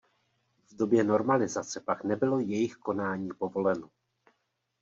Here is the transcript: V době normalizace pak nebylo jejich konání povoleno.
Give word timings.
V 0.71 0.75
době 0.75 1.03
normalizace 1.03 1.79
pak 1.79 2.03
nebylo 2.03 2.39
jejich 2.39 2.75
konání 2.75 3.29
povoleno. 3.39 3.89